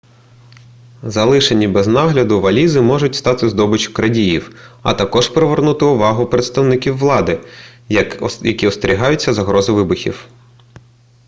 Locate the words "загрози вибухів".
9.33-10.27